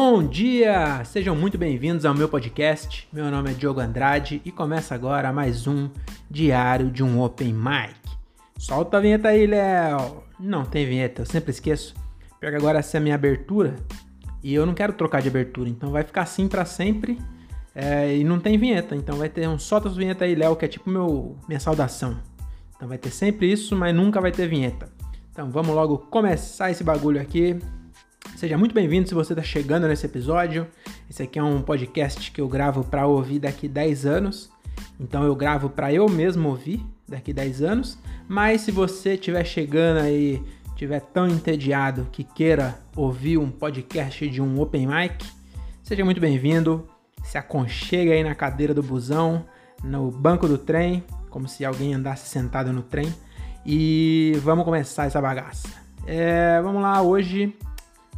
[0.00, 1.04] Bom dia!
[1.04, 3.08] Sejam muito bem-vindos ao meu podcast.
[3.12, 5.90] Meu nome é Diogo Andrade e começa agora mais um
[6.30, 7.98] diário de um Open Mic.
[8.56, 10.22] Solta a vinheta aí, Léo!
[10.38, 11.96] Não tem vinheta, eu sempre esqueço.
[12.38, 13.74] Que agora essa é a minha abertura
[14.40, 17.18] e eu não quero trocar de abertura, então vai ficar assim para sempre.
[17.74, 20.64] É, e não tem vinheta, então vai ter um solta as vinheta aí, Léo, que
[20.64, 22.16] é tipo meu, minha saudação.
[22.76, 24.88] Então vai ter sempre isso, mas nunca vai ter vinheta.
[25.32, 27.58] Então vamos logo começar esse bagulho aqui.
[28.36, 30.66] Seja muito bem-vindo se você está chegando nesse episódio.
[31.10, 34.50] Esse aqui é um podcast que eu gravo para ouvir daqui 10 anos.
[35.00, 37.98] Então eu gravo para eu mesmo ouvir daqui 10 anos.
[38.28, 44.40] Mas se você estiver chegando aí, estiver tão entediado que queira ouvir um podcast de
[44.40, 45.24] um open mic,
[45.82, 46.88] seja muito bem-vindo.
[47.24, 49.44] Se aconchegue aí na cadeira do busão,
[49.82, 53.12] no banco do trem, como se alguém andasse sentado no trem.
[53.66, 55.68] E vamos começar essa bagaça.
[56.06, 57.54] É, vamos lá, hoje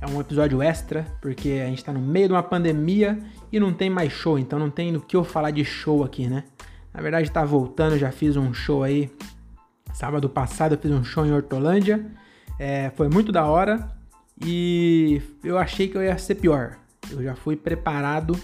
[0.01, 3.19] é um episódio extra, porque a gente tá no meio de uma pandemia
[3.53, 6.27] e não tem mais show, então não tem do que eu falar de show aqui,
[6.27, 6.45] né?
[6.93, 9.11] Na verdade, tá voltando, já fiz um show aí.
[9.93, 12.05] Sábado passado eu fiz um show em Hortolândia.
[12.59, 13.91] É, foi muito da hora
[14.43, 16.79] e eu achei que eu ia ser pior.
[17.11, 18.35] Eu já fui preparado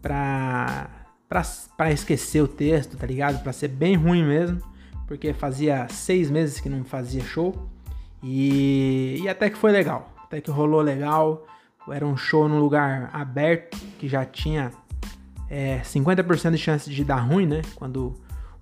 [0.00, 0.88] pra,
[1.28, 1.42] pra,
[1.76, 3.42] pra esquecer o texto, tá ligado?
[3.42, 4.60] Pra ser bem ruim mesmo,
[5.06, 7.68] porque fazia seis meses que não fazia show
[8.22, 11.46] e, e até que foi legal até que rolou legal.
[11.88, 14.70] Era um show num lugar aberto que já tinha
[15.48, 17.62] é, 50% de chance de dar ruim, né?
[17.74, 18.14] Quando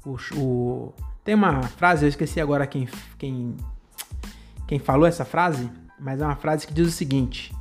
[0.05, 3.56] o, o, Tem uma frase, eu esqueci agora quem, quem,
[4.66, 7.55] quem falou essa frase, mas é uma frase que diz o seguinte: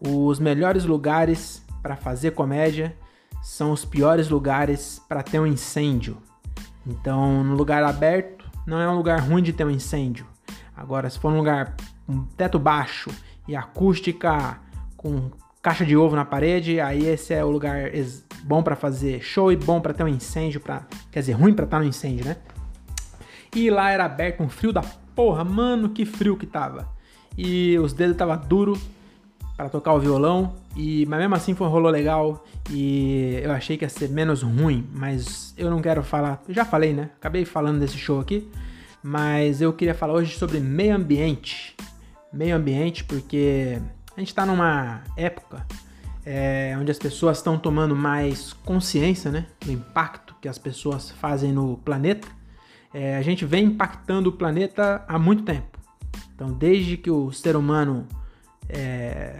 [0.00, 2.96] Os melhores lugares para fazer comédia
[3.42, 6.16] são os piores lugares para ter um incêndio.
[6.86, 10.26] Então, no lugar aberto, não é um lugar ruim de ter um incêndio.
[10.74, 11.76] Agora, se for um lugar
[12.08, 13.10] um teto baixo
[13.46, 14.58] e acústica
[14.96, 15.30] com
[15.62, 17.90] caixa de ovo na parede, aí esse é o lugar
[18.42, 21.64] bom para fazer show e bom para ter um incêndio, pra, quer dizer, ruim para
[21.64, 22.36] estar tá no incêndio, né?
[23.54, 24.82] E lá era aberto, um frio da
[25.14, 26.88] porra, mano, que frio que tava.
[27.36, 28.76] E os dedos tava duro
[29.56, 33.84] para tocar o violão, e mas mesmo assim foi rolou legal e eu achei que
[33.84, 37.10] ia ser menos ruim, mas eu não quero falar, já falei, né?
[37.18, 38.50] Acabei falando desse show aqui,
[39.02, 41.76] mas eu queria falar hoje sobre meio ambiente
[42.32, 43.80] meio ambiente, porque
[44.16, 45.66] a gente está numa época
[46.24, 51.52] é, onde as pessoas estão tomando mais consciência né, do impacto que as pessoas fazem
[51.52, 52.28] no planeta.
[52.94, 55.78] É, a gente vem impactando o planeta há muito tempo.
[56.34, 58.06] Então, desde que o ser humano
[58.68, 59.38] é,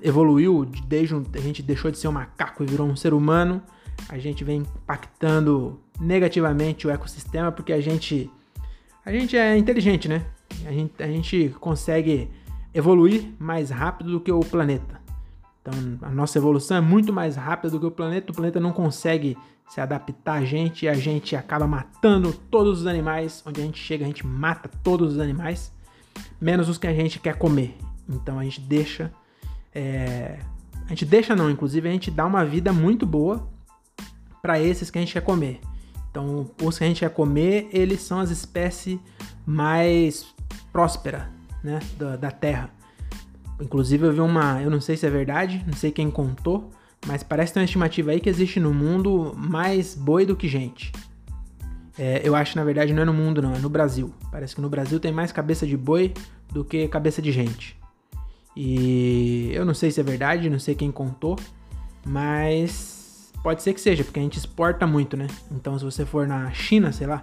[0.00, 3.62] evoluiu, desde a gente deixou de ser um macaco e virou um ser humano,
[4.08, 8.30] a gente vem impactando negativamente o ecossistema porque a gente
[9.04, 10.24] a gente é inteligente, né?
[10.66, 12.30] A gente, a gente consegue
[12.72, 15.00] evoluir mais rápido do que o planeta.
[15.62, 15.72] Então,
[16.02, 18.32] a nossa evolução é muito mais rápida do que o planeta.
[18.32, 19.36] O planeta não consegue
[19.68, 23.42] se adaptar a gente e a gente acaba matando todos os animais.
[23.46, 25.72] Onde a gente chega, a gente mata todos os animais,
[26.40, 27.76] menos os que a gente quer comer.
[28.08, 29.10] Então, a gente deixa.
[29.74, 30.38] É...
[30.84, 33.48] A gente deixa, não, inclusive, a gente dá uma vida muito boa
[34.42, 35.60] para esses que a gente quer comer.
[36.10, 39.00] Então, os que a gente quer comer, eles são as espécies
[39.46, 40.33] mais
[40.74, 41.30] próspera,
[41.62, 42.68] né, da, da Terra.
[43.60, 46.68] Inclusive eu vi uma, eu não sei se é verdade, não sei quem contou,
[47.06, 50.90] mas parece ter uma estimativa aí que existe no mundo mais boi do que gente.
[51.96, 54.12] É, eu acho na verdade não é no mundo não, é no Brasil.
[54.32, 56.12] Parece que no Brasil tem mais cabeça de boi
[56.52, 57.78] do que cabeça de gente.
[58.56, 61.38] E eu não sei se é verdade, não sei quem contou,
[62.04, 65.28] mas pode ser que seja, porque a gente exporta muito, né?
[65.52, 67.22] Então se você for na China, sei lá,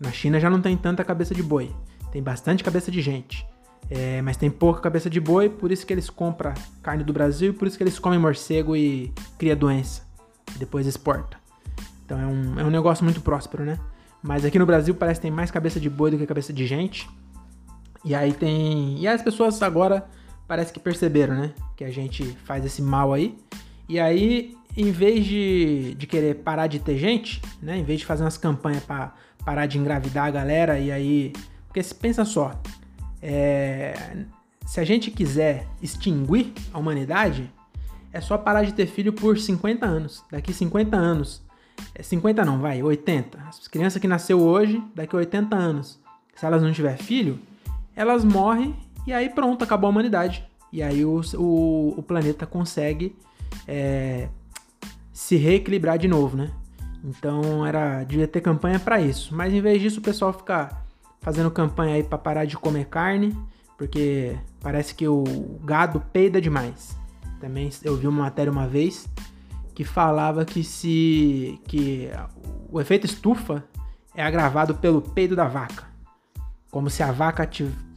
[0.00, 1.70] na China já não tem tanta cabeça de boi.
[2.10, 3.46] Tem bastante cabeça de gente.
[3.90, 6.52] É, mas tem pouca cabeça de boi, por isso que eles compram
[6.82, 10.02] carne do Brasil e por isso que eles comem morcego e cria doença.
[10.58, 11.38] Depois exporta.
[12.04, 13.78] Então é um, é um negócio muito próspero, né?
[14.22, 16.66] Mas aqui no Brasil parece que tem mais cabeça de boi do que cabeça de
[16.66, 17.08] gente.
[18.04, 18.98] E aí tem.
[18.98, 20.06] E as pessoas agora
[20.46, 21.54] parece que perceberam, né?
[21.76, 23.38] Que a gente faz esse mal aí.
[23.88, 27.78] E aí, em vez de, de querer parar de ter gente, né?
[27.78, 31.32] Em vez de fazer umas campanhas para parar de engravidar a galera e aí
[31.68, 32.60] porque se pensa só,
[33.22, 34.24] é,
[34.66, 37.50] se a gente quiser extinguir a humanidade,
[38.12, 40.24] é só parar de ter filho por 50 anos.
[40.30, 41.42] Daqui 50 anos,
[41.94, 43.38] é 50 não, vai, 80.
[43.48, 46.00] As crianças que nasceu hoje, daqui 80 anos,
[46.34, 47.38] se elas não tiver filho,
[47.94, 48.74] elas morrem
[49.06, 50.44] e aí pronto, acabou a humanidade.
[50.72, 53.16] E aí o, o, o planeta consegue
[53.66, 54.28] é,
[55.12, 56.50] se reequilibrar de novo, né?
[57.04, 60.86] Então era devia ter campanha para isso, mas em vez disso o pessoal ficar
[61.20, 63.36] fazendo campanha aí para parar de comer carne,
[63.76, 65.24] porque parece que o
[65.64, 66.96] gado peida demais.
[67.40, 69.08] Também eu vi uma matéria uma vez
[69.74, 72.10] que falava que se que
[72.70, 73.64] o efeito estufa
[74.14, 75.86] é agravado pelo peido da vaca.
[76.70, 77.48] Como se a vaca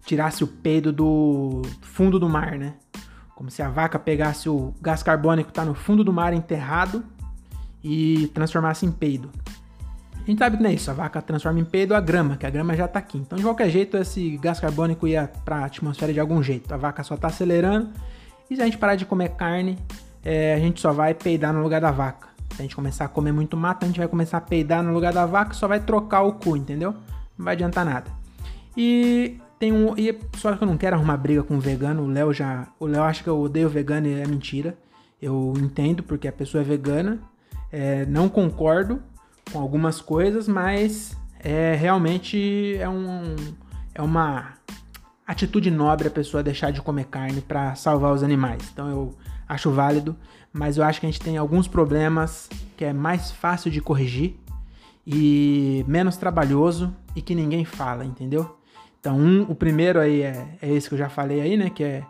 [0.06, 2.76] tirasse o peido do fundo do mar, né?
[3.36, 7.04] Como se a vaca pegasse o gás carbônico que está no fundo do mar enterrado
[7.84, 9.32] e transformasse em peido.
[10.24, 12.46] A gente sabe que não é isso, a vaca transforma em peido a grama, que
[12.46, 13.18] a grama já está aqui.
[13.18, 16.72] Então, de qualquer jeito, esse gás carbônico ia para atmosfera de algum jeito.
[16.74, 17.90] A vaca só está acelerando
[18.50, 19.80] e se a gente parar de comer carne,
[20.24, 22.28] é, a gente só vai peidar no lugar da vaca.
[22.54, 24.94] Se a gente começar a comer muito mato, a gente vai começar a peidar no
[24.94, 26.94] lugar da vaca só vai trocar o cu, entendeu?
[27.38, 28.12] Não vai adiantar nada.
[28.76, 29.98] E tem um.
[29.98, 32.04] E só que eu não quero arrumar briga com o vegano.
[32.04, 32.68] O Léo já.
[32.80, 34.78] O Léo acha que eu odeio vegano e é mentira.
[35.22, 37.20] Eu entendo porque a pessoa é vegana.
[37.72, 39.02] É, não concordo
[39.52, 43.36] com algumas coisas, mas é realmente é um.
[43.94, 44.54] É uma
[45.28, 48.70] atitude nobre a pessoa deixar de comer carne para salvar os animais.
[48.72, 49.16] Então eu
[49.48, 50.16] acho válido,
[50.52, 54.36] mas eu acho que a gente tem alguns problemas que é mais fácil de corrigir
[55.06, 58.58] e menos trabalhoso e que ninguém fala, entendeu?
[59.00, 61.70] Então, um, o primeiro aí é, é esse que eu já falei aí, né?
[61.70, 62.04] Que é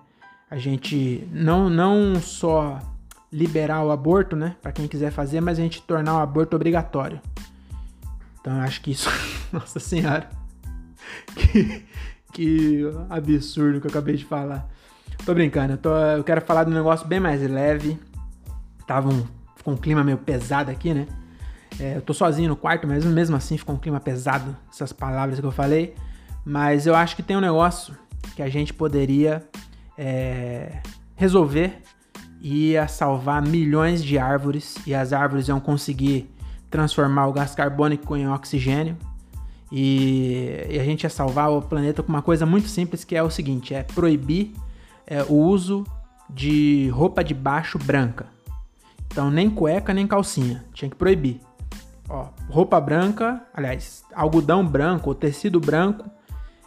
[0.50, 2.80] a gente não, não só
[3.31, 4.56] liberar o aborto, né?
[4.62, 7.22] Para quem quiser fazer, mas a gente tornar o aborto obrigatório.
[8.39, 9.10] Então, eu acho que isso.
[9.51, 10.30] Nossa Senhora!
[11.36, 11.86] Que,
[12.33, 14.68] que absurdo que eu acabei de falar.
[15.25, 17.98] Tô brincando, eu, tô, eu quero falar de um negócio bem mais leve.
[18.88, 19.25] Tava um,
[19.56, 21.07] ficou um clima meio pesado aqui, né?
[21.80, 25.39] É, eu tô sozinho no quarto, mas mesmo assim ficou um clima pesado, essas palavras
[25.39, 25.95] que eu falei.
[26.44, 27.95] Mas eu acho que tem um negócio
[28.36, 29.48] que a gente poderia
[29.98, 30.81] é,
[31.16, 31.81] resolver
[32.42, 36.30] ia salvar milhões de árvores e as árvores iam conseguir
[36.70, 38.98] transformar o gás carbônico em oxigênio
[39.72, 43.22] e, e a gente ia salvar o planeta com uma coisa muito simples que é
[43.22, 44.54] o seguinte, é proibir
[45.06, 45.86] é, o uso
[46.30, 48.26] de roupa de baixo branca.
[49.08, 51.40] Então nem cueca nem calcinha, tinha que proibir.
[52.10, 56.10] Ó, roupa branca, aliás, algodão branco ou tecido branco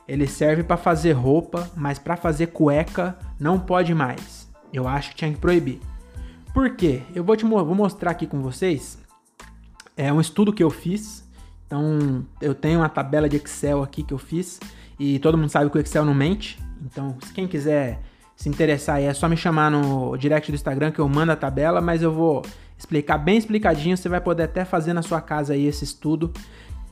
[0.06, 4.33] ele serve para fazer roupa, mas para fazer cueca não pode mais.
[4.74, 5.80] Eu acho que tinha que proibir.
[6.52, 7.02] Por quê?
[7.14, 8.98] Eu vou te vou mostrar aqui com vocês.
[9.96, 11.24] É um estudo que eu fiz.
[11.66, 14.60] Então, eu tenho uma tabela de Excel aqui que eu fiz
[14.98, 16.58] e todo mundo sabe que o Excel não mente.
[16.84, 18.00] Então, quem quiser
[18.36, 21.36] se interessar aí, é só me chamar no direct do Instagram que eu mando a
[21.36, 22.42] tabela, mas eu vou
[22.76, 26.32] explicar bem explicadinho, você vai poder até fazer na sua casa aí esse estudo,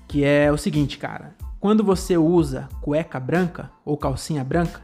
[0.06, 1.34] que é o seguinte, cara.
[1.58, 4.80] Quando você usa cueca branca ou calcinha branca,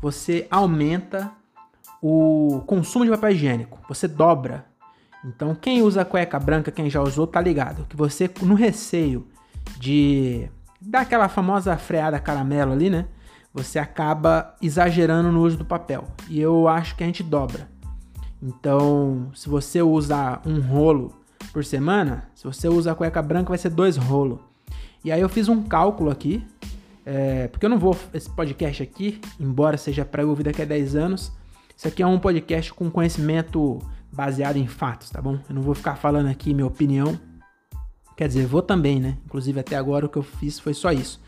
[0.00, 1.30] você aumenta
[2.02, 4.64] o consumo de papel higiênico, você dobra.
[5.24, 9.26] Então, quem usa cueca branca, quem já usou, tá ligado que você, no receio
[9.78, 10.48] de
[10.80, 13.06] dar aquela famosa freada caramelo ali, né?
[13.52, 16.04] Você acaba exagerando no uso do papel.
[16.28, 17.68] E eu acho que a gente dobra.
[18.42, 21.12] Então, se você usar um rolo
[21.52, 24.38] por semana, se você usa cueca branca, vai ser dois rolos.
[25.04, 26.46] E aí eu fiz um cálculo aqui,
[27.04, 27.96] é, porque eu não vou.
[28.14, 31.32] Esse podcast aqui, embora seja para eu ouvir daqui a 10 anos,
[31.80, 33.78] isso aqui é um podcast com conhecimento
[34.12, 35.38] baseado em fatos, tá bom?
[35.48, 37.18] Eu não vou ficar falando aqui minha opinião.
[38.14, 39.16] Quer dizer, vou também, né?
[39.24, 41.18] Inclusive até agora o que eu fiz foi só isso.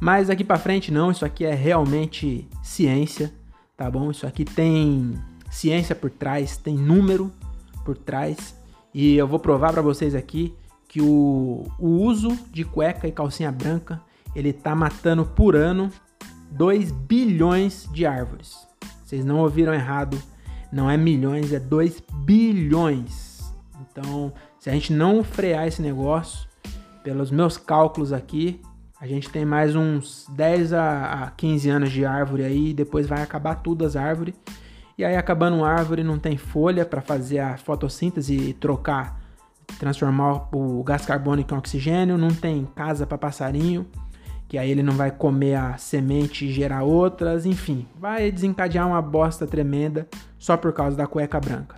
[0.00, 3.34] Mas daqui para frente não, isso aqui é realmente ciência,
[3.76, 4.10] tá bom?
[4.10, 5.12] Isso aqui tem
[5.50, 7.30] ciência por trás, tem número
[7.84, 8.56] por trás.
[8.94, 10.54] E eu vou provar para vocês aqui
[10.88, 14.00] que o, o uso de cueca e calcinha branca
[14.34, 15.92] ele tá matando por ano
[16.50, 18.67] 2 bilhões de árvores.
[19.08, 20.20] Vocês não ouviram errado,
[20.70, 23.50] não é milhões, é 2 bilhões.
[23.80, 26.46] Então, se a gente não frear esse negócio,
[27.02, 28.60] pelos meus cálculos aqui,
[29.00, 33.54] a gente tem mais uns 10 a 15 anos de árvore aí, depois vai acabar
[33.54, 34.34] tudo as árvores.
[34.98, 39.18] E aí acabando a árvore não tem folha para fazer a fotossíntese e trocar
[39.78, 43.86] transformar o gás carbônico em oxigênio, não tem casa para passarinho,
[44.48, 49.02] que aí ele não vai comer a semente e gerar outras, enfim, vai desencadear uma
[49.02, 51.76] bosta tremenda só por causa da cueca branca.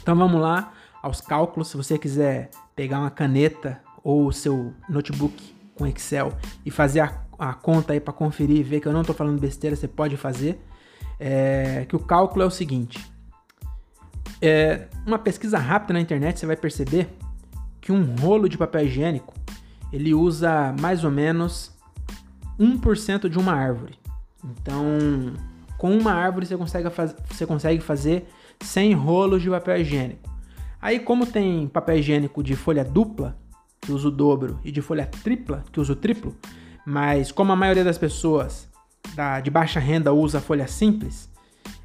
[0.00, 5.54] Então vamos lá aos cálculos, se você quiser pegar uma caneta ou o seu notebook
[5.74, 6.32] com Excel
[6.64, 9.40] e fazer a, a conta aí para conferir e ver que eu não estou falando
[9.40, 10.60] besteira, você pode fazer.
[11.18, 13.04] É, que o cálculo é o seguinte:
[14.40, 17.08] é, uma pesquisa rápida na internet você vai perceber
[17.80, 19.34] que um rolo de papel higiênico
[19.96, 21.72] ele usa mais ou menos
[22.60, 23.98] 1% de uma árvore.
[24.44, 24.84] Então,
[25.78, 28.28] com uma árvore você consegue, faz, você consegue fazer
[28.60, 30.30] 100 rolos de papel higiênico.
[30.80, 33.38] Aí, como tem papel higiênico de folha dupla,
[33.80, 36.36] que usa o dobro, e de folha tripla, que usa o triplo,
[36.84, 38.68] mas como a maioria das pessoas
[39.14, 41.30] da, de baixa renda usa folha simples,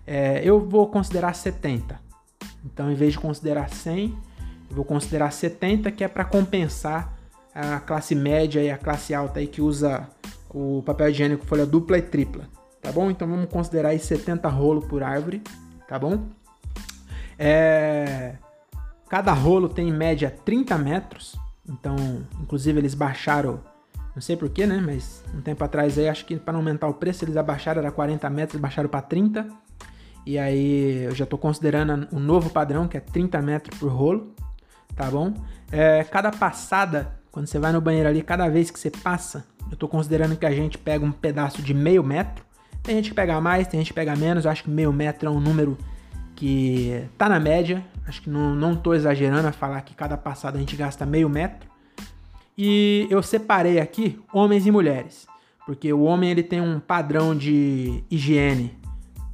[0.06, 1.98] é, eu vou considerar 70.
[2.66, 4.14] Então, em vez de considerar 100,
[4.70, 7.21] eu vou considerar 70, que é para compensar
[7.54, 10.08] a classe média e a classe alta aí que usa
[10.50, 12.48] o papel higiênico folha dupla e tripla,
[12.82, 13.10] tá bom?
[13.10, 15.42] Então vamos considerar aí 70 rolo por árvore,
[15.88, 16.28] tá bom?
[17.38, 18.36] É...
[19.10, 21.36] Cada rolo tem em média 30 metros,
[21.68, 21.96] então,
[22.42, 23.60] inclusive eles baixaram,
[24.16, 24.82] não sei porquê, né?
[24.84, 28.30] Mas um tempo atrás aí, acho que para aumentar o preço, eles abaixaram, era 40
[28.30, 29.48] metros, baixaram para 30.
[30.26, 34.36] E aí eu já estou considerando o novo padrão, que é 30 metros por rolo,
[34.96, 35.34] tá bom?
[35.72, 39.74] É, cada passada, quando você vai no banheiro ali, cada vez que você passa, eu
[39.74, 42.44] estou considerando que a gente pega um pedaço de meio metro.
[42.84, 44.44] Tem gente que pega mais, tem gente que pega menos.
[44.44, 45.78] Eu acho que meio metro é um número
[46.36, 47.86] que tá na média.
[48.06, 51.30] Acho que não, não tô exagerando a falar que cada passada a gente gasta meio
[51.30, 51.70] metro.
[52.58, 55.26] E eu separei aqui homens e mulheres.
[55.66, 58.78] Porque o homem ele tem um padrão de higiene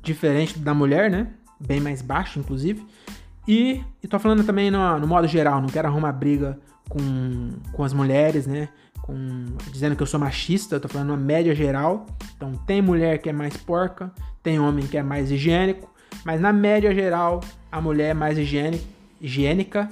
[0.03, 1.27] diferente da mulher, né?
[1.59, 2.85] Bem mais baixo, inclusive.
[3.47, 7.83] E, e tô falando também no, no modo geral, não quero arrumar briga com, com
[7.83, 8.69] as mulheres, né?
[9.01, 12.05] Com, dizendo que eu sou machista, tô falando uma média geral.
[12.35, 14.11] Então tem mulher que é mais porca,
[14.43, 15.89] tem homem que é mais higiênico,
[16.25, 19.89] mas na média geral a mulher é mais higiênica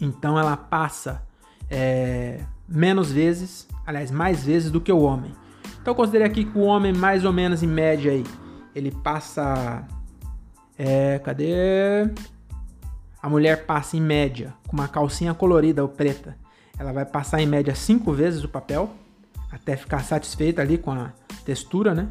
[0.00, 1.22] então ela passa
[1.70, 5.32] é, menos vezes, aliás, mais vezes do que o homem.
[5.80, 8.24] Então eu considerei aqui que o homem, mais ou menos em média aí,
[8.74, 9.84] ele passa.
[10.78, 12.10] É, cadê?
[13.22, 16.36] A mulher passa em média com uma calcinha colorida ou preta.
[16.78, 18.90] Ela vai passar em média cinco vezes o papel
[19.50, 21.12] até ficar satisfeita ali com a
[21.44, 22.08] textura, né?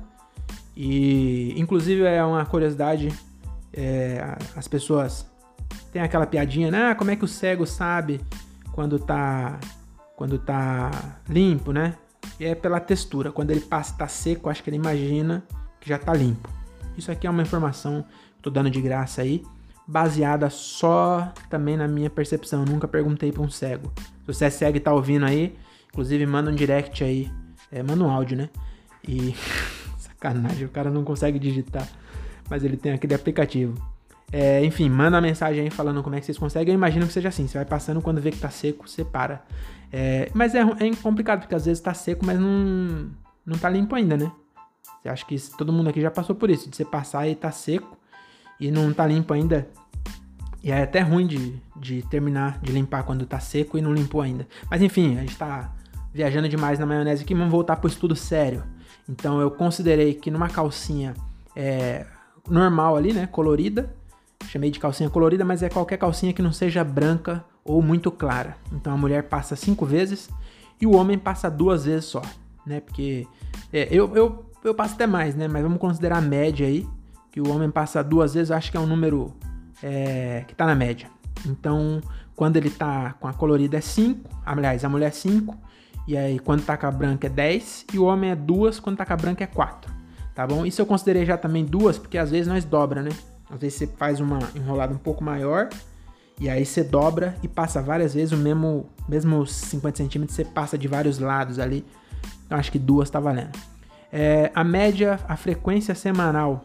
[0.75, 3.13] E inclusive é uma curiosidade,
[3.71, 5.25] é, as pessoas
[5.91, 6.91] têm aquela piadinha, né?
[6.91, 8.19] Ah, como é que o cego sabe
[8.71, 9.59] quando tá
[10.15, 10.91] quando tá
[11.29, 11.95] limpo, né?
[12.39, 13.31] E é pela textura.
[13.31, 15.43] Quando ele passa tá seco, acho que ele imagina
[15.79, 16.49] que já tá limpo.
[16.97, 18.03] Isso aqui é uma informação
[18.37, 19.43] que tô dando de graça aí,
[19.87, 22.61] baseada só também na minha percepção.
[22.61, 23.91] Eu nunca perguntei para um cego.
[23.97, 25.55] Se você é cego e tá ouvindo aí,
[25.89, 27.31] inclusive manda um direct aí,
[27.71, 28.49] é, manda um áudio, né?
[29.07, 29.35] E
[29.99, 31.87] sacanagem, o cara não consegue digitar,
[32.49, 33.75] mas ele tem aquele aplicativo.
[34.31, 36.73] É, enfim, manda uma mensagem aí falando como é que vocês conseguem.
[36.73, 37.47] Eu imagino que seja assim.
[37.47, 39.45] Você vai passando, quando vê que tá seco, você para.
[39.93, 43.11] É, mas é, é complicado, porque às vezes tá seco, mas não,
[43.45, 44.31] não tá limpo ainda, né?
[45.03, 47.51] Eu acho que todo mundo aqui já passou por isso, de você passar e tá
[47.51, 47.95] seco
[48.59, 49.67] e não tá limpo ainda.
[50.63, 54.21] E é até ruim de, de terminar de limpar quando tá seco e não limpou
[54.21, 54.47] ainda.
[54.69, 55.71] Mas enfim, a gente tá
[56.13, 58.63] viajando demais na maionese aqui, vamos voltar pro estudo sério.
[59.07, 61.13] Então eu considerei que numa calcinha
[61.55, 62.05] é,
[62.49, 63.93] normal ali, né, colorida,
[64.47, 68.57] chamei de calcinha colorida, mas é qualquer calcinha que não seja branca ou muito clara.
[68.71, 70.29] Então a mulher passa cinco vezes
[70.79, 72.21] e o homem passa duas vezes só,
[72.65, 72.79] né?
[72.79, 73.27] Porque
[73.71, 75.47] é, eu, eu, eu passo até mais, né?
[75.47, 76.87] Mas vamos considerar a média aí,
[77.35, 79.33] que o homem passa duas vezes, acho que é um número
[79.83, 81.09] é, que tá na média.
[81.45, 81.99] Então,
[82.33, 85.53] quando ele tá com a colorida é 5, aliás, a mulher é 5,
[86.07, 88.95] e aí quando tá com a branca é 10, e o homem é 2, quando
[88.95, 89.93] tá com a branca é 4,
[90.33, 90.65] tá bom?
[90.65, 93.09] Isso eu considerei já também duas, porque às vezes nós dobra, né?
[93.51, 95.67] Às vezes você faz uma enrolada um pouco maior,
[96.39, 100.77] e aí você dobra e passa várias vezes o mesmo, mesmo 50 centímetros, você passa
[100.77, 101.85] de vários lados ali.
[102.45, 103.59] Então acho que duas tá valendo.
[104.09, 106.63] É, a média, a frequência semanal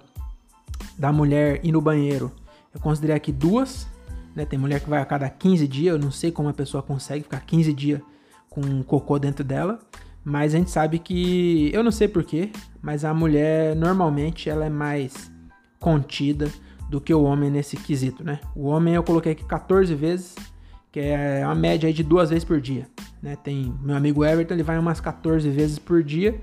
[1.00, 2.30] da mulher ir no banheiro,
[2.74, 3.88] eu considerei aqui duas.
[4.36, 4.44] Né?
[4.44, 7.24] Tem mulher que vai a cada 15 dias, eu não sei como a pessoa consegue
[7.24, 8.00] ficar 15 dias
[8.50, 9.78] com um cocô dentro dela.
[10.22, 12.50] Mas a gente sabe que, eu não sei porquê,
[12.82, 15.32] mas a mulher normalmente ela é mais
[15.78, 16.50] contida
[16.90, 18.38] do que o homem nesse quesito, né?
[18.54, 20.34] O homem eu coloquei aqui 14 vezes,
[20.92, 22.86] que é uma média de duas vezes por dia,
[23.22, 23.36] né?
[23.42, 26.38] Tem meu amigo Everton, ele vai umas 14 vezes por dia,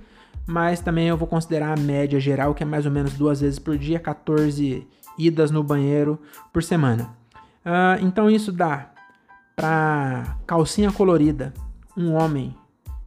[0.47, 3.59] mas também eu vou considerar a média geral, que é mais ou menos duas vezes
[3.59, 4.87] por dia, 14
[5.17, 6.19] idas no banheiro
[6.53, 7.09] por semana.
[7.65, 8.91] Uh, então isso dá
[9.55, 11.53] para calcinha colorida,
[11.97, 12.55] um homem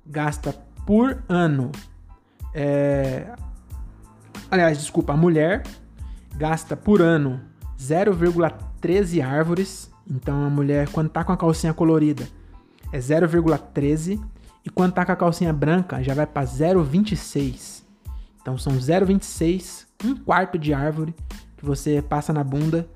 [0.05, 0.53] gasta
[0.85, 1.71] por ano,
[2.53, 3.33] é...
[4.51, 5.63] aliás, desculpa, a mulher
[6.37, 7.41] gasta por ano
[7.79, 9.91] 0,13 árvores.
[10.11, 12.29] Então a mulher, quando tá com a calcinha colorida,
[12.93, 14.21] é 0,13.
[14.65, 17.83] E quando tá com a calcinha branca, já vai para 0,26.
[18.41, 21.15] Então são 0,26, um quarto de árvore
[21.57, 22.89] que você passa na bunda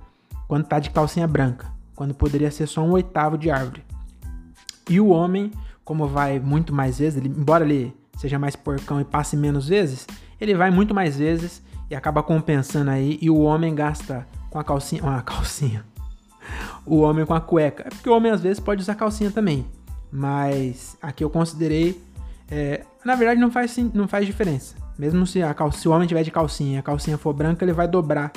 [0.48, 1.72] quando tá de calcinha branca.
[1.94, 3.84] Quando poderia ser só um oitavo de árvore.
[4.88, 5.50] E o homem,
[5.84, 10.06] como vai muito mais vezes, ele, embora ele seja mais porcão e passe menos vezes,
[10.40, 13.18] ele vai muito mais vezes e acaba compensando aí.
[13.20, 15.02] E o homem gasta com a calcinha.
[15.02, 15.84] Uma calcinha.
[16.86, 17.84] O homem com a cueca.
[17.86, 19.64] É porque o homem às vezes pode usar calcinha também.
[20.16, 22.00] Mas aqui eu considerei.
[22.48, 24.76] É, na verdade, não faz, não faz diferença.
[24.96, 27.72] Mesmo se, a, se o homem tiver de calcinha e a calcinha for branca, ele
[27.72, 28.30] vai dobrar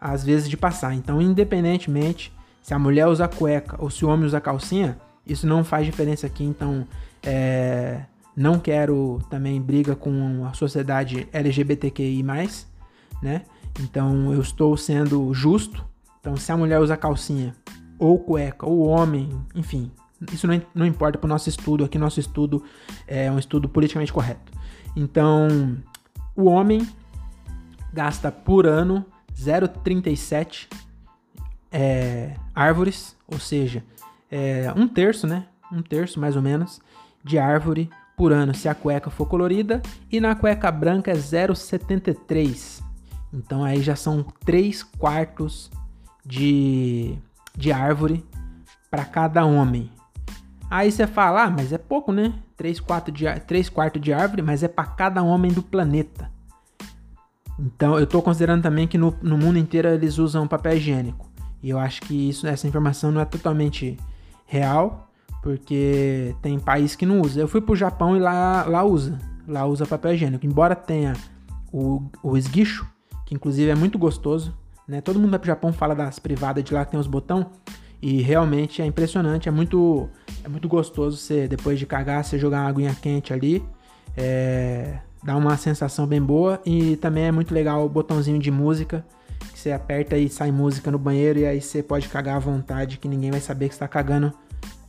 [0.00, 0.94] as vezes de passar.
[0.94, 5.62] Então, independentemente se a mulher usa cueca ou se o homem usa calcinha, isso não
[5.62, 6.42] faz diferença aqui.
[6.42, 6.86] Então,
[7.22, 8.00] é,
[8.34, 12.22] não quero também briga com a sociedade LGBTQI+,
[13.22, 13.42] né?
[13.78, 15.84] Então, eu estou sendo justo.
[16.18, 17.54] Então, se a mulher usa calcinha
[17.98, 19.90] ou cueca, ou homem, enfim,
[20.32, 21.84] isso não, não importa para o nosso estudo.
[21.84, 22.62] Aqui, nosso estudo
[23.06, 24.52] é um estudo politicamente correto.
[24.94, 25.78] Então,
[26.36, 26.86] o homem
[27.92, 30.68] gasta por ano 0,37
[31.72, 33.84] é, árvores, ou seja,
[34.30, 35.46] é, um terço, né?
[35.72, 36.80] Um terço mais ou menos
[37.24, 42.82] de árvore por ano se a cueca for colorida e na cueca branca é 0,73.
[43.32, 45.70] Então aí já são 3 quartos
[46.26, 47.16] de,
[47.56, 48.24] de árvore
[48.90, 49.90] para cada homem.
[50.70, 52.32] Aí você fala, ah, mas é pouco, né?
[52.56, 56.30] 3, 4 de, 3 quartos de árvore, mas é para cada homem do planeta.
[57.58, 61.28] Então eu estou considerando também que no, no mundo inteiro eles usam papel higiênico.
[61.60, 63.98] E eu acho que isso, essa informação não é totalmente
[64.46, 65.10] real,
[65.42, 67.40] porque tem país que não usa.
[67.40, 69.18] Eu fui pro Japão e lá, lá usa.
[69.48, 70.46] Lá usa papel higiênico.
[70.46, 71.14] Embora tenha
[71.72, 72.86] o, o esguicho,
[73.26, 74.56] que inclusive é muito gostoso.
[74.86, 75.00] Né?
[75.00, 77.50] Todo mundo vai pro Japão fala das privadas de lá que tem os botão.
[78.02, 80.08] E realmente é impressionante, é muito,
[80.42, 83.62] é muito gostoso você, depois de cagar, você jogar uma aguinha quente ali.
[84.16, 86.60] É, dá uma sensação bem boa.
[86.64, 89.04] E também é muito legal o botãozinho de música.
[89.52, 91.40] Que você aperta e sai música no banheiro.
[91.40, 94.32] E aí você pode cagar à vontade, que ninguém vai saber que está cagando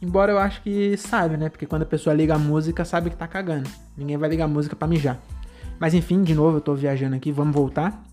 [0.02, 1.48] Embora eu acho que sabe, né?
[1.48, 3.70] Porque quando a pessoa liga a música, sabe que tá cagando.
[3.96, 5.20] Ninguém vai ligar a música para mijar.
[5.80, 8.04] Mas enfim, de novo, eu tô viajando aqui, vamos voltar.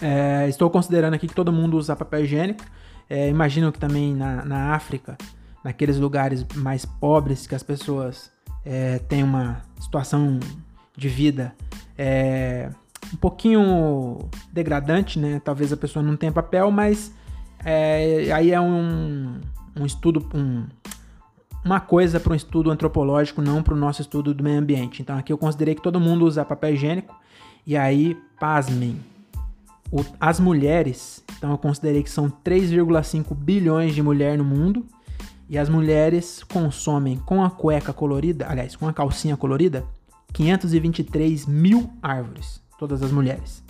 [0.00, 2.64] É, estou considerando aqui que todo mundo usa papel higiênico.
[3.12, 5.18] É, imagino que também na, na África,
[5.62, 8.32] naqueles lugares mais pobres, que as pessoas
[8.64, 10.40] é, têm uma situação
[10.96, 11.54] de vida
[11.98, 12.70] é,
[13.12, 15.42] um pouquinho degradante, né?
[15.44, 17.12] Talvez a pessoa não tenha papel, mas
[17.62, 19.42] é, aí é um,
[19.76, 20.64] um estudo, um,
[21.62, 25.02] uma coisa para um estudo antropológico, não para o nosso estudo do meio ambiente.
[25.02, 27.14] Então aqui eu considerei que todo mundo usa papel higiênico.
[27.66, 28.98] E aí, pasmem,
[29.92, 34.86] o, as mulheres, então eu considerei que são 3,5 bilhões de mulheres no mundo.
[35.50, 39.84] E as mulheres consomem com a cueca colorida, aliás, com a calcinha colorida,
[40.32, 42.62] 523 mil árvores.
[42.78, 43.62] Todas as mulheres.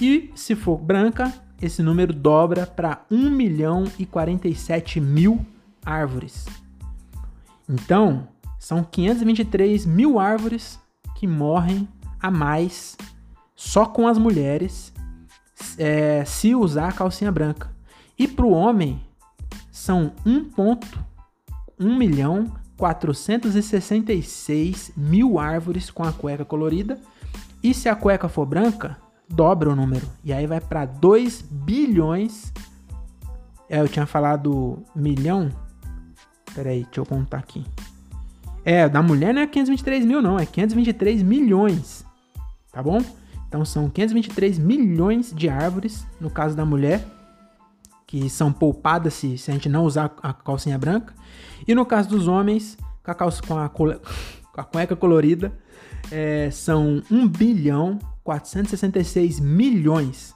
[0.00, 5.46] E se for branca, esse número dobra para 1 milhão e 47 mil
[5.86, 6.46] árvores.
[7.68, 8.26] Então,
[8.58, 10.80] são 523 mil árvores
[11.14, 11.88] que morrem
[12.20, 12.96] a mais
[13.54, 14.92] só com as mulheres
[15.78, 17.70] é, se usar a calcinha branca.
[18.18, 19.00] E para o homem,
[19.70, 20.78] são 1,1
[21.78, 26.98] milhão 466 mil árvores com a cueca colorida.
[27.62, 28.96] E se a cueca for branca,
[29.28, 30.06] dobra o número.
[30.22, 32.52] E aí vai para 2 bilhões.
[33.68, 35.50] É, eu tinha falado milhão,
[36.54, 37.64] Pera aí, deixa eu contar aqui.
[38.64, 42.06] É, da mulher não é 523 mil, não, é 523 milhões.
[42.72, 43.02] Tá bom?
[43.54, 47.06] Então são 523 milhões de árvores, no caso da mulher,
[48.04, 51.14] que são poupadas se, se a gente não usar a calcinha branca.
[51.64, 53.90] E no caso dos homens, com a, calça, com a, com
[54.56, 55.52] a cueca colorida,
[56.10, 60.34] é, são 1 bilhão 466 milhões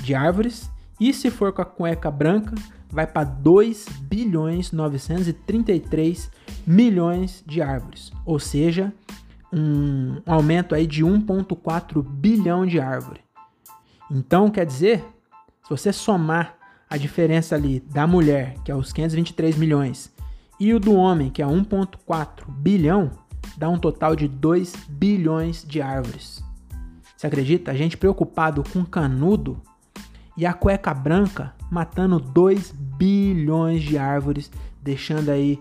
[0.00, 0.70] de árvores.
[0.98, 2.54] E se for com a cueca branca,
[2.90, 6.30] vai para 2 bilhões 933
[6.66, 8.94] milhões de árvores, ou seja,
[9.54, 13.20] um aumento aí de 1.4 bilhão de árvore.
[14.10, 15.04] Então, quer dizer,
[15.62, 16.56] se você somar
[16.90, 20.12] a diferença ali da mulher, que é os 523 milhões,
[20.58, 23.10] e o do homem, que é 1.4 bilhão,
[23.56, 26.42] dá um total de 2 bilhões de árvores.
[27.16, 27.70] Você acredita?
[27.70, 29.60] A gente preocupado com canudo
[30.36, 34.50] e a cueca branca matando 2 bilhões de árvores,
[34.82, 35.60] deixando aí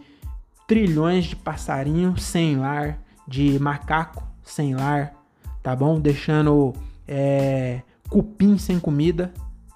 [0.67, 5.13] trilhões de passarinhos sem lar, de macaco sem lar,
[5.61, 5.99] tá bom?
[5.99, 6.73] Deixando
[7.07, 9.33] é, cupim sem comida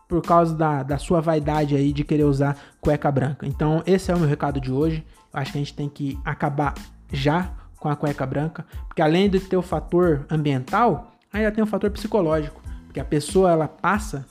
[0.08, 3.46] por causa da, da sua vaidade aí de querer usar cueca branca.
[3.46, 5.06] Então, esse é o meu recado de hoje.
[5.34, 6.74] Eu acho que a gente tem que acabar
[7.12, 11.68] já com a cueca branca, porque além de ter o fator ambiental, ainda tem o
[11.68, 14.26] fator psicológico, porque a pessoa ela passa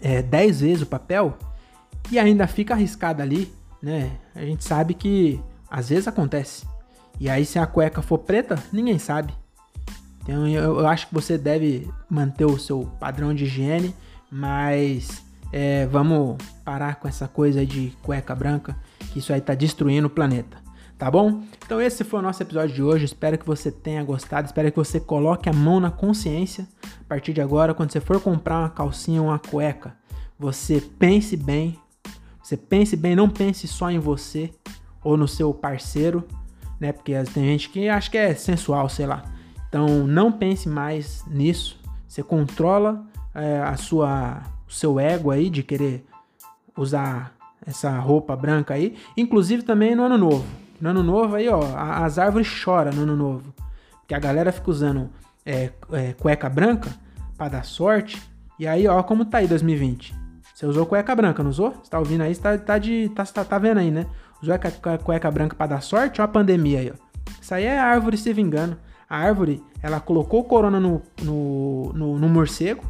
[0.00, 1.36] é, 10 vezes o papel
[2.10, 4.12] e ainda fica arriscado ali, né?
[4.34, 6.66] A gente sabe que às vezes acontece.
[7.20, 9.34] E aí, se a cueca for preta, ninguém sabe.
[10.22, 13.94] Então, eu, eu acho que você deve manter o seu padrão de higiene,
[14.30, 15.22] mas
[15.52, 18.76] é, vamos parar com essa coisa de cueca branca,
[19.12, 20.62] que isso aí tá destruindo o planeta.
[21.02, 21.42] Tá bom?
[21.66, 23.06] Então esse foi o nosso episódio de hoje.
[23.06, 24.46] Espero que você tenha gostado.
[24.46, 26.64] Espero que você coloque a mão na consciência.
[27.00, 29.96] A partir de agora, quando você for comprar uma calcinha ou uma cueca,
[30.38, 31.76] você pense bem.
[32.40, 34.52] Você pense bem, não pense só em você
[35.02, 36.24] ou no seu parceiro,
[36.82, 36.92] né?
[36.92, 39.22] Porque tem gente que acha que é sensual, sei lá.
[39.68, 41.80] Então não pense mais nisso.
[42.08, 46.04] Você controla é, a sua, o seu ego aí de querer
[46.76, 50.44] usar essa roupa branca aí, inclusive também no ano novo.
[50.80, 53.54] No ano novo aí, ó, as árvores choram no ano novo.
[54.00, 55.08] Porque a galera fica usando
[55.46, 56.90] é, é, cueca branca
[57.38, 58.20] para dar sorte.
[58.58, 60.12] E aí, ó, como tá aí 2020.
[60.52, 61.76] Você usou cueca branca, não usou?
[61.80, 64.06] Você tá ouvindo aí, você tá, tá, de, tá, tá, tá vendo aí, né?
[64.42, 67.12] Usou a cueca branca para dar sorte ou a pandemia aí, ó.
[67.40, 68.76] Isso aí é a árvore se vingando.
[69.08, 72.84] A árvore, ela colocou o corona no, no, no, no morcego,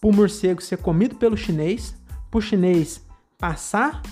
[0.00, 1.96] pro morcego ser comido pelo chinês,
[2.30, 3.04] pro chinês
[3.38, 4.02] passar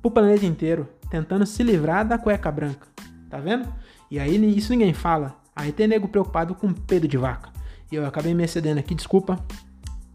[0.00, 2.86] pro planeta inteiro, tentando se livrar da cueca branca.
[3.30, 3.72] Tá vendo?
[4.10, 5.36] E aí isso ninguém fala.
[5.54, 7.50] Aí tem nego preocupado com pedo de vaca.
[7.90, 9.44] E eu acabei me excedendo aqui, desculpa.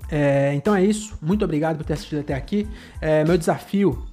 [0.10, 1.18] É, então é isso.
[1.22, 2.68] Muito obrigado por ter assistido até aqui.
[3.00, 4.04] É, meu desafio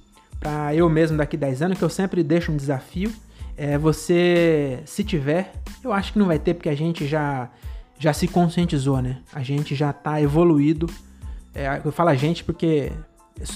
[0.41, 3.13] para eu mesmo daqui 10 anos, que eu sempre deixo um desafio,
[3.55, 7.47] é você, se tiver, eu acho que não vai ter, porque a gente já,
[7.99, 9.19] já se conscientizou, né?
[9.31, 10.89] A gente já tá evoluído.
[11.53, 12.91] É, eu falo a gente porque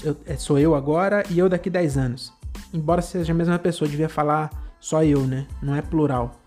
[0.04, 2.32] eu, é, sou eu agora e eu daqui 10 anos.
[2.72, 5.48] Embora seja a mesma pessoa, devia falar só eu, né?
[5.60, 6.40] Não é plural.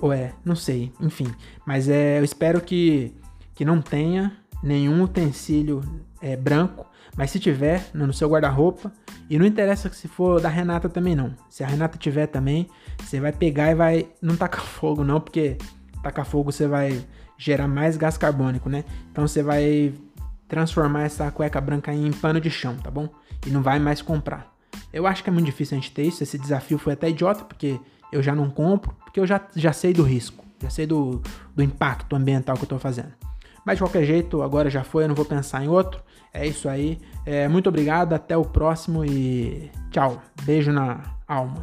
[0.00, 1.26] Ou é, não sei, enfim.
[1.66, 3.14] Mas é, eu espero que,
[3.54, 5.82] que não tenha nenhum utensílio
[6.22, 6.86] é, branco,
[7.16, 8.92] mas se tiver no seu guarda-roupa,
[9.28, 11.34] e não interessa se for da Renata também não.
[11.48, 15.56] Se a Renata tiver também, você vai pegar e vai não tacar fogo não, porque
[16.02, 17.04] tacar fogo você vai
[17.38, 18.84] gerar mais gás carbônico, né?
[19.10, 19.92] Então você vai
[20.48, 23.08] transformar essa cueca branca em pano de chão, tá bom?
[23.46, 24.52] E não vai mais comprar.
[24.92, 26.22] Eu acho que é muito difícil a gente ter isso.
[26.22, 27.80] Esse desafio foi até idiota, porque
[28.12, 31.20] eu já não compro, porque eu já, já sei do risco, já sei do,
[31.54, 33.12] do impacto ambiental que eu tô fazendo.
[33.64, 36.02] Mas de qualquer jeito, agora já foi, eu não vou pensar em outro.
[36.34, 36.98] É isso aí.
[37.24, 40.20] É, muito obrigado, até o próximo e tchau.
[40.44, 41.62] Beijo na alma.